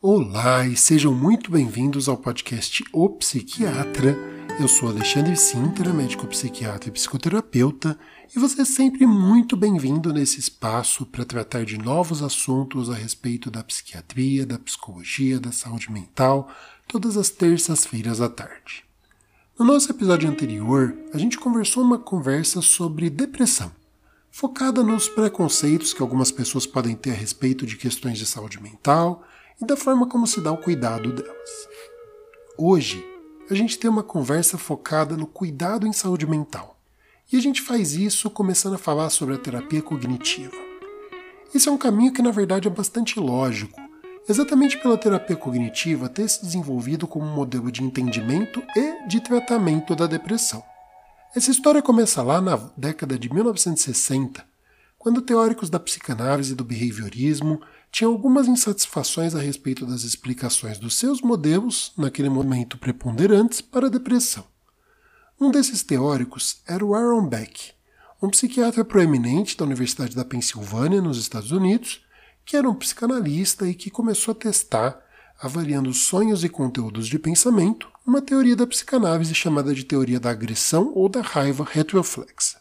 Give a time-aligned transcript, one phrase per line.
[0.00, 4.16] Olá e sejam muito bem-vindos ao podcast O Psiquiatra.
[4.60, 7.98] Eu sou Alexandre Sintra, médico psiquiatra e psicoterapeuta,
[8.32, 13.50] e você é sempre muito bem-vindo nesse espaço para tratar de novos assuntos a respeito
[13.50, 16.48] da psiquiatria, da psicologia, da saúde mental,
[16.86, 18.84] todas as terças-feiras à tarde.
[19.58, 23.72] No nosso episódio anterior, a gente conversou uma conversa sobre depressão,
[24.30, 29.24] focada nos preconceitos que algumas pessoas podem ter a respeito de questões de saúde mental
[29.60, 31.68] e da forma como se dá o cuidado delas.
[32.56, 33.04] Hoje,
[33.50, 36.78] a gente tem uma conversa focada no cuidado em saúde mental.
[37.32, 40.56] E a gente faz isso começando a falar sobre a terapia cognitiva.
[41.54, 43.80] Esse é um caminho que, na verdade, é bastante lógico,
[44.28, 49.96] exatamente pela terapia cognitiva ter se desenvolvido como um modelo de entendimento e de tratamento
[49.96, 50.62] da depressão.
[51.34, 54.44] Essa história começa lá na década de 1960,
[54.98, 60.96] quando teóricos da psicanálise e do behaviorismo tinham algumas insatisfações a respeito das explicações dos
[60.96, 64.44] seus modelos, naquele momento preponderantes, para a depressão.
[65.40, 67.72] Um desses teóricos era o Aaron Beck,
[68.20, 72.04] um psiquiatra proeminente da Universidade da Pensilvânia, nos Estados Unidos,
[72.44, 75.00] que era um psicanalista e que começou a testar,
[75.40, 80.92] avaliando sonhos e conteúdos de pensamento, uma teoria da psicanálise chamada de teoria da agressão
[80.94, 82.57] ou da raiva retroflexa.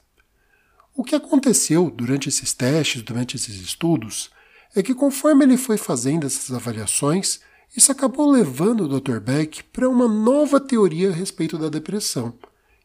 [0.98, 4.32] O que aconteceu durante esses testes, durante esses estudos,
[4.76, 7.40] é que conforme ele foi fazendo essas avaliações,
[7.76, 9.20] isso acabou levando o Dr.
[9.20, 12.34] Beck para uma nova teoria a respeito da depressão.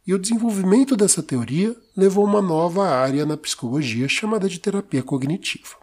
[0.07, 5.03] E o desenvolvimento dessa teoria levou a uma nova área na psicologia chamada de terapia
[5.03, 5.75] cognitiva.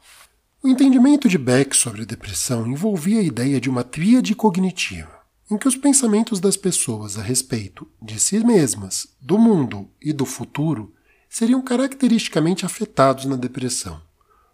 [0.61, 5.57] O entendimento de Beck sobre a depressão envolvia a ideia de uma tríade cognitiva, em
[5.57, 10.93] que os pensamentos das pessoas a respeito de si mesmas, do mundo e do futuro
[11.29, 14.01] seriam caracteristicamente afetados na depressão.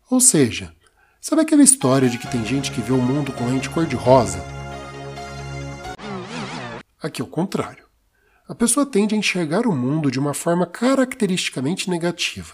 [0.09, 0.75] Ou seja,
[1.27, 4.45] Sabe aquela história de que tem gente que vê o mundo com lente cor-de-rosa?
[7.01, 7.83] Aqui é o contrário.
[8.47, 12.53] A pessoa tende a enxergar o mundo de uma forma caracteristicamente negativa.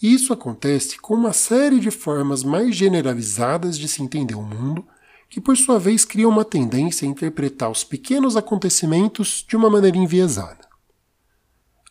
[0.00, 4.86] E isso acontece com uma série de formas mais generalizadas de se entender o mundo,
[5.28, 9.96] que por sua vez criam uma tendência a interpretar os pequenos acontecimentos de uma maneira
[9.96, 10.63] enviesada.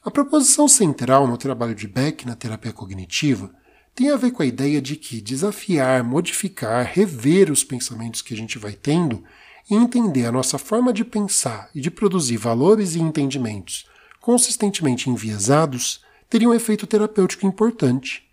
[0.05, 3.53] A proposição central no trabalho de Beck na terapia cognitiva
[3.95, 8.37] tem a ver com a ideia de que desafiar, modificar, rever os pensamentos que a
[8.37, 9.23] gente vai tendo
[9.69, 13.85] e entender a nossa forma de pensar e de produzir valores e entendimentos
[14.23, 18.23] consistentemente enviesados teria um efeito terapêutico importante.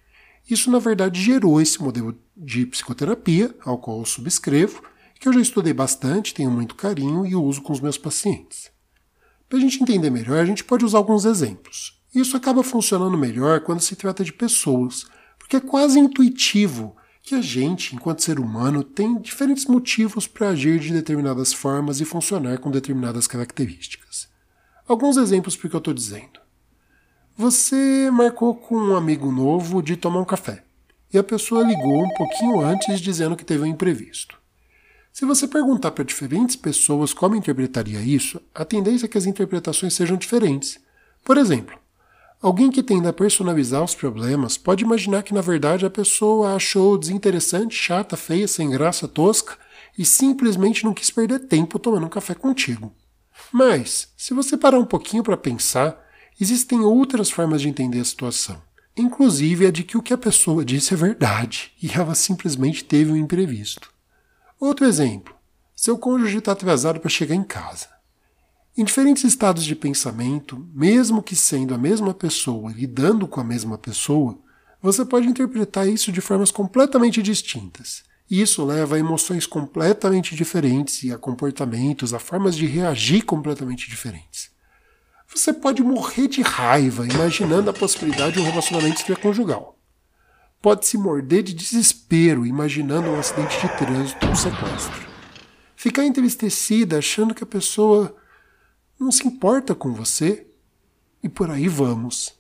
[0.48, 4.84] Isso, na verdade, gerou esse modelo de psicoterapia, ao qual eu subscrevo,
[5.18, 8.70] que eu já estudei bastante, tenho muito carinho e uso com os meus pacientes.
[9.50, 12.00] Para a gente entender melhor, a gente pode usar alguns exemplos.
[12.14, 15.06] Isso acaba funcionando melhor quando se trata de pessoas,
[15.36, 20.78] porque é quase intuitivo que a gente, enquanto ser humano, tem diferentes motivos para agir
[20.78, 24.28] de determinadas formas e funcionar com determinadas características.
[24.86, 26.38] Alguns exemplos porque eu estou dizendo.
[27.36, 30.62] Você marcou com um amigo novo de tomar um café
[31.12, 34.39] e a pessoa ligou um pouquinho antes dizendo que teve um imprevisto.
[35.12, 39.94] Se você perguntar para diferentes pessoas como interpretaria isso, a tendência é que as interpretações
[39.94, 40.78] sejam diferentes.
[41.24, 41.78] Por exemplo,
[42.42, 46.96] Alguém que tenda a personalizar os problemas pode imaginar que na verdade a pessoa achou
[46.96, 49.58] desinteressante, chata, feia, sem graça, tosca
[49.98, 52.94] e simplesmente não quis perder tempo tomando um café contigo.
[53.52, 56.02] Mas, se você parar um pouquinho para pensar,
[56.40, 58.60] existem outras formas de entender a situação,
[58.96, 63.12] inclusive a de que o que a pessoa disse é verdade e ela simplesmente teve
[63.12, 63.92] um imprevisto.
[64.60, 65.34] Outro exemplo:
[65.74, 67.88] seu cônjuge está atrasado para chegar em casa.
[68.76, 73.78] Em diferentes estados de pensamento, mesmo que sendo a mesma pessoa, lidando com a mesma
[73.78, 74.38] pessoa,
[74.82, 78.04] você pode interpretar isso de formas completamente distintas.
[78.30, 84.50] Isso leva a emoções completamente diferentes e a comportamentos, a formas de reagir completamente diferentes.
[85.34, 89.79] Você pode morrer de raiva imaginando a possibilidade de um relacionamento extraconjugal.
[90.62, 95.08] Pode se morder de desespero imaginando um acidente de trânsito ou um sequestro.
[95.74, 98.14] Ficar entristecida achando que a pessoa
[98.98, 100.46] não se importa com você
[101.22, 102.34] e por aí vamos.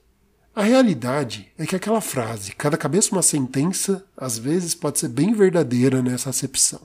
[0.54, 5.32] A realidade é que aquela frase, cada cabeça uma sentença, às vezes pode ser bem
[5.32, 6.80] verdadeira nessa acepção.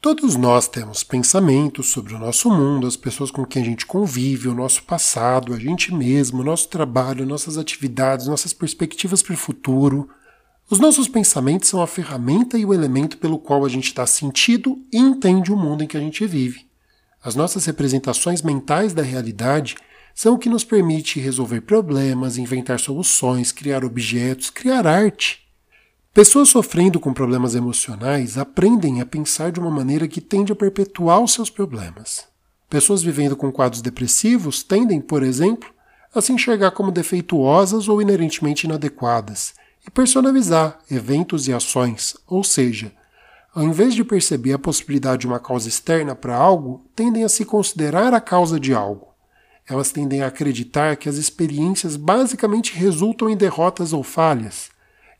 [0.00, 4.48] Todos nós temos pensamentos sobre o nosso mundo, as pessoas com quem a gente convive,
[4.48, 9.38] o nosso passado, a gente mesmo, o nosso trabalho, nossas atividades, nossas perspectivas para o
[9.38, 10.08] futuro.
[10.68, 14.76] Os nossos pensamentos são a ferramenta e o elemento pelo qual a gente dá sentido
[14.92, 16.66] e entende o mundo em que a gente vive.
[17.22, 19.76] As nossas representações mentais da realidade
[20.12, 25.46] são o que nos permite resolver problemas, inventar soluções, criar objetos, criar arte.
[26.12, 31.20] Pessoas sofrendo com problemas emocionais aprendem a pensar de uma maneira que tende a perpetuar
[31.20, 32.24] os seus problemas.
[32.68, 35.70] Pessoas vivendo com quadros depressivos tendem, por exemplo,
[36.12, 39.54] a se enxergar como defeituosas ou inerentemente inadequadas
[39.86, 42.92] e personalizar eventos e ações, ou seja,
[43.54, 47.44] ao invés de perceber a possibilidade de uma causa externa para algo, tendem a se
[47.44, 49.14] considerar a causa de algo.
[49.68, 54.70] Elas tendem a acreditar que as experiências basicamente resultam em derrotas ou falhas,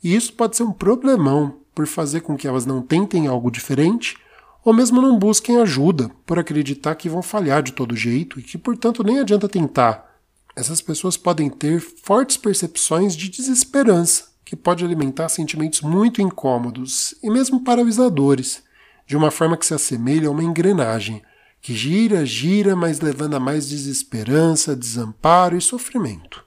[0.02, 4.16] e isso pode ser um problemão por fazer com que elas não tentem algo diferente
[4.64, 8.58] ou mesmo não busquem ajuda por acreditar que vão falhar de todo jeito e que,
[8.58, 10.16] portanto, nem adianta tentar.
[10.56, 17.28] Essas pessoas podem ter fortes percepções de desesperança que pode alimentar sentimentos muito incômodos e
[17.28, 18.62] mesmo paralisadores,
[19.04, 21.20] de uma forma que se assemelha a uma engrenagem,
[21.60, 26.44] que gira, gira, mas levando a mais desesperança, desamparo e sofrimento.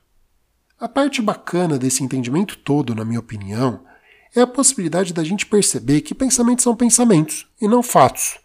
[0.80, 3.84] A parte bacana desse entendimento todo, na minha opinião,
[4.34, 8.40] é a possibilidade da gente perceber que pensamentos são pensamentos e não fatos.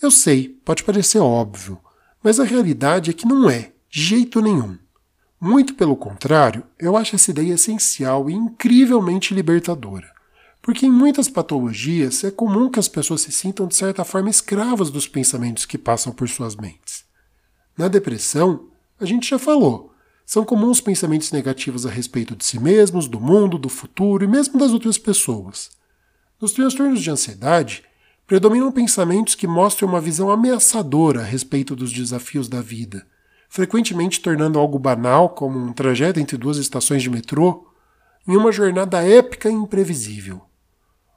[0.00, 1.78] Eu sei, pode parecer óbvio,
[2.22, 4.78] mas a realidade é que não é, de jeito nenhum.
[5.42, 10.12] Muito pelo contrário, eu acho essa ideia essencial e incrivelmente libertadora.
[10.60, 14.90] Porque em muitas patologias é comum que as pessoas se sintam de certa forma escravas
[14.90, 17.06] dos pensamentos que passam por suas mentes.
[17.74, 18.68] Na depressão,
[19.00, 19.94] a gente já falou,
[20.26, 24.58] são comuns pensamentos negativos a respeito de si mesmos, do mundo, do futuro e mesmo
[24.58, 25.70] das outras pessoas.
[26.38, 27.82] Nos transtornos de ansiedade,
[28.26, 33.06] predominam pensamentos que mostram uma visão ameaçadora a respeito dos desafios da vida
[33.50, 37.66] frequentemente tornando algo banal, como um trajeto entre duas estações de metrô,
[38.26, 40.40] em uma jornada épica e imprevisível.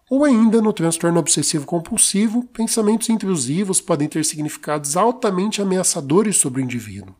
[0.09, 7.15] Ou ainda, no transtorno obsessivo-compulsivo, pensamentos intrusivos podem ter significados altamente ameaçadores sobre o indivíduo,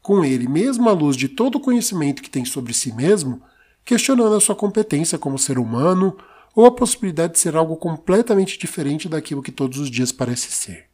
[0.00, 3.42] com ele, mesmo à luz de todo o conhecimento que tem sobre si mesmo,
[3.84, 6.16] questionando a sua competência como ser humano
[6.54, 10.91] ou a possibilidade de ser algo completamente diferente daquilo que todos os dias parece ser.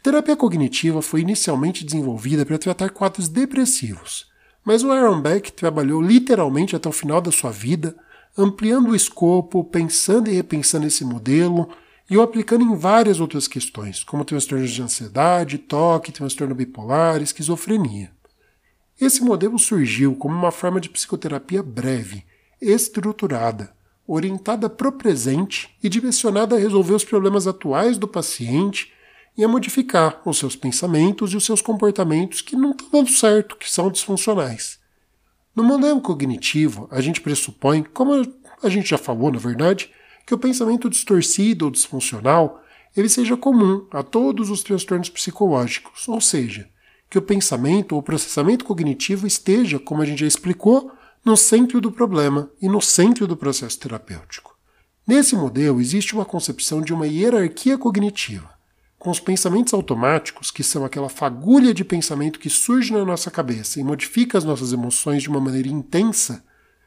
[0.00, 4.26] A terapia cognitiva foi inicialmente desenvolvida para tratar quadros depressivos,
[4.64, 7.94] mas o Aaron Beck trabalhou literalmente até o final da sua vida,
[8.36, 11.68] ampliando o escopo, pensando e repensando esse modelo
[12.08, 18.10] e o aplicando em várias outras questões, como transtornos de ansiedade, toque, transtorno bipolar, esquizofrenia.
[18.98, 22.24] Esse modelo surgiu como uma forma de psicoterapia breve,
[22.58, 23.70] estruturada,
[24.06, 28.98] orientada para o presente e direcionada a resolver os problemas atuais do paciente
[29.36, 33.56] e a modificar os seus pensamentos e os seus comportamentos que não estão dando certo,
[33.56, 34.78] que são disfuncionais.
[35.54, 38.22] No modelo cognitivo, a gente pressupõe, como
[38.62, 39.90] a gente já falou, na verdade,
[40.26, 42.62] que o pensamento distorcido ou disfuncional
[42.96, 46.68] ele seja comum a todos os transtornos psicológicos, ou seja,
[47.08, 50.92] que o pensamento ou processamento cognitivo esteja, como a gente já explicou,
[51.24, 54.56] no centro do problema e no centro do processo terapêutico.
[55.06, 58.59] Nesse modelo existe uma concepção de uma hierarquia cognitiva
[59.00, 63.80] com os pensamentos automáticos, que são aquela fagulha de pensamento que surge na nossa cabeça
[63.80, 66.44] e modifica as nossas emoções de uma maneira intensa,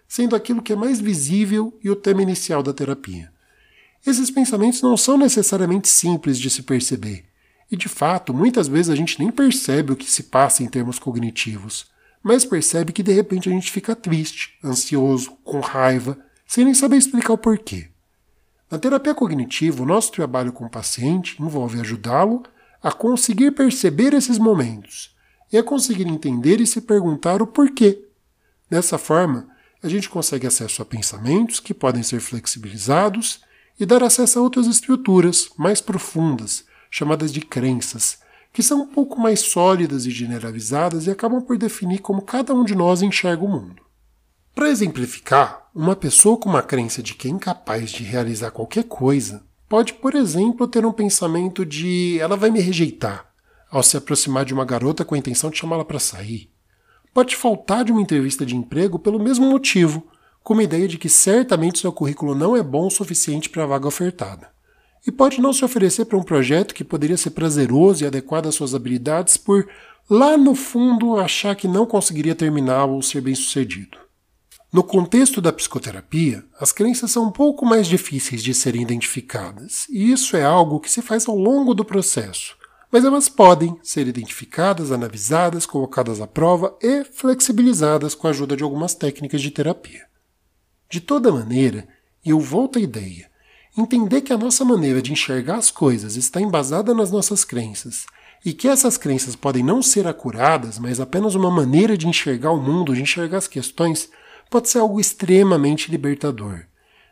[0.07, 3.31] sendo aquilo que é mais visível e o tema inicial da terapia.
[4.05, 7.25] Esses pensamentos não são necessariamente simples de se perceber,
[7.71, 10.99] e de fato, muitas vezes a gente nem percebe o que se passa em termos
[10.99, 11.87] cognitivos,
[12.21, 16.97] mas percebe que de repente a gente fica triste, ansioso, com raiva, sem nem saber
[16.97, 17.92] explicar o porquê.
[18.73, 22.41] Na terapia cognitiva, o nosso trabalho com o paciente envolve ajudá-lo
[22.81, 25.15] a conseguir perceber esses momentos
[25.51, 28.03] e a conseguir entender e se perguntar o porquê.
[28.67, 29.47] Dessa forma,
[29.83, 33.41] a gente consegue acesso a pensamentos que podem ser flexibilizados
[33.79, 38.17] e dar acesso a outras estruturas mais profundas, chamadas de crenças,
[38.51, 42.63] que são um pouco mais sólidas e generalizadas e acabam por definir como cada um
[42.63, 43.83] de nós enxerga o mundo.
[44.55, 49.43] Para exemplificar, uma pessoa com uma crença de que é incapaz de realizar qualquer coisa
[49.67, 53.25] pode, por exemplo, ter um pensamento de ela vai me rejeitar
[53.71, 56.47] ao se aproximar de uma garota com a intenção de chamá-la para sair.
[57.11, 60.05] Pode faltar de uma entrevista de emprego pelo mesmo motivo,
[60.43, 63.67] com a ideia de que certamente seu currículo não é bom o suficiente para a
[63.67, 64.49] vaga ofertada.
[65.07, 68.53] E pode não se oferecer para um projeto que poderia ser prazeroso e adequado às
[68.53, 69.67] suas habilidades por,
[70.07, 74.02] lá no fundo, achar que não conseguiria terminar ou ser bem sucedido.
[74.73, 80.11] No contexto da psicoterapia, as crenças são um pouco mais difíceis de serem identificadas, e
[80.11, 82.55] isso é algo que se faz ao longo do processo,
[82.91, 88.63] mas elas podem ser identificadas, analisadas, colocadas à prova e flexibilizadas com a ajuda de
[88.63, 90.07] algumas técnicas de terapia.
[90.89, 91.87] De toda maneira,
[92.25, 93.29] e eu volto à ideia,
[93.77, 98.07] entender que a nossa maneira de enxergar as coisas está embasada nas nossas crenças
[98.43, 102.59] e que essas crenças podem não ser acuradas, mas apenas uma maneira de enxergar o
[102.59, 104.09] mundo, de enxergar as questões,
[104.53, 106.65] pode ser algo extremamente libertador.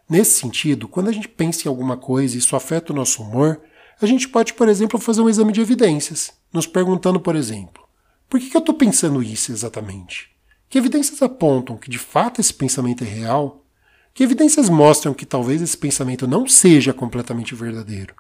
[0.07, 3.59] Nesse sentido, quando a gente pensa em alguma coisa e isso afeta o nosso humor,
[3.99, 7.81] a gente pode, por exemplo, fazer um exame de evidências, nos perguntando, por exemplo,
[8.29, 10.29] por que, eu estou pensando isso exatamente?
[10.69, 13.65] Que evidências apontam que de fato esse pensamento é real?
[14.13, 18.13] Que evidências mostram que talvez esse pensamento não seja completamente verdadeiro?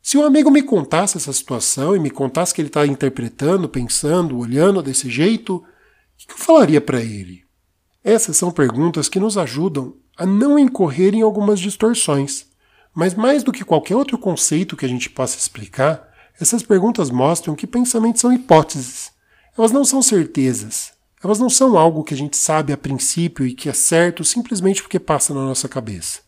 [0.00, 4.38] Se um amigo me contasse essa situação e me contasse que ele está interpretando, pensando,
[4.38, 5.64] olhando desse jeito, o
[6.16, 7.42] que eu falaria para ele?
[8.04, 12.46] Essas são perguntas que nos ajudam a não incorrer em algumas distorções.
[12.94, 16.08] Mas mais do que qualquer outro conceito que a gente possa explicar,
[16.40, 19.12] essas perguntas mostram que pensamentos são hipóteses.
[19.56, 20.92] Elas não são certezas.
[21.22, 24.82] Elas não são algo que a gente sabe a princípio e que é certo simplesmente
[24.82, 26.20] porque passa na nossa cabeça,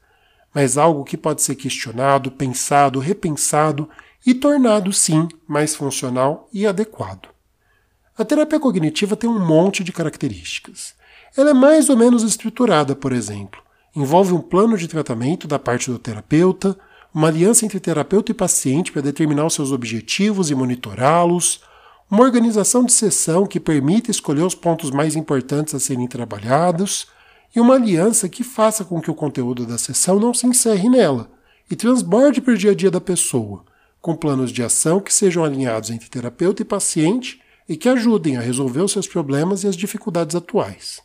[0.55, 3.91] mas algo que pode ser questionado, pensado, repensado
[4.25, 7.29] e tornado, sim, mais funcional e adequado.
[8.17, 10.95] A terapia cognitiva tem um monte de características.
[11.37, 13.61] Ela é mais ou menos estruturada, por exemplo.
[13.95, 16.79] Envolve um plano de tratamento da parte do terapeuta,
[17.13, 21.61] uma aliança entre terapeuta e paciente para determinar os seus objetivos e monitorá-los,
[22.09, 27.09] uma organização de sessão que permita escolher os pontos mais importantes a serem trabalhados,
[27.55, 31.31] e uma aliança que faça com que o conteúdo da sessão não se encerre nela
[31.69, 33.65] e transborde para o dia a dia da pessoa,
[34.01, 38.41] com planos de ação que sejam alinhados entre terapeuta e paciente e que ajudem a
[38.41, 41.03] resolver os seus problemas e as dificuldades atuais.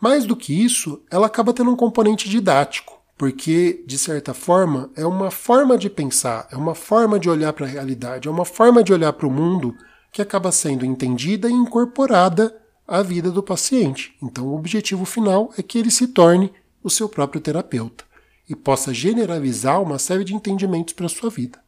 [0.00, 5.04] Mais do que isso, ela acaba tendo um componente didático, porque, de certa forma, é
[5.04, 8.82] uma forma de pensar, é uma forma de olhar para a realidade, é uma forma
[8.82, 9.76] de olhar para o mundo
[10.12, 14.16] que acaba sendo entendida e incorporada à vida do paciente.
[14.22, 16.52] Então, o objetivo final é que ele se torne
[16.82, 18.04] o seu próprio terapeuta
[18.48, 21.60] e possa generalizar uma série de entendimentos para a sua vida.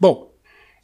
[0.00, 0.34] Bom,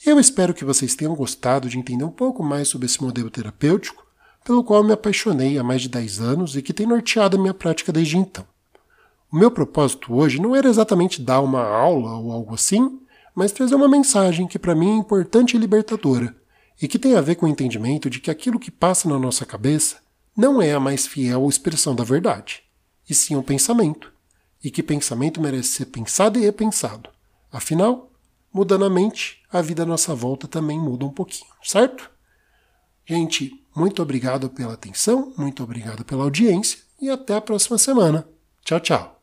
[0.05, 4.02] eu espero que vocês tenham gostado de entender um pouco mais sobre esse modelo terapêutico
[4.45, 7.55] pelo qual me apaixonei há mais de 10 anos e que tem norteado a minha
[7.55, 8.47] prática desde então.
[9.31, 13.01] O meu propósito hoje não era exatamente dar uma aula ou algo assim,
[13.35, 16.37] mas trazer uma mensagem que para mim é importante e libertadora,
[16.81, 19.47] e que tem a ver com o entendimento de que aquilo que passa na nossa
[19.47, 19.97] cabeça
[20.37, 22.63] não é a mais fiel expressão da verdade,
[23.09, 24.13] e sim um pensamento,
[24.63, 27.09] e que pensamento merece ser pensado e repensado.
[27.51, 28.11] Afinal,
[28.53, 32.11] mudando a mente, a vida à nossa volta também muda um pouquinho, certo?
[33.07, 38.27] Gente, muito obrigado pela atenção, muito obrigado pela audiência e até a próxima semana.
[38.65, 39.22] Tchau, tchau.